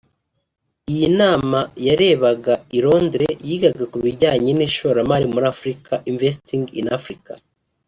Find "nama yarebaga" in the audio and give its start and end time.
1.21-2.53